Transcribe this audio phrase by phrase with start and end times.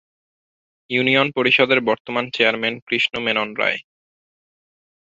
[0.89, 3.79] Union পরিষদের বর্তমান chairman Krishna Menon রায়।